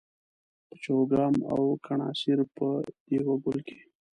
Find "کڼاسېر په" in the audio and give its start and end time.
1.85-2.67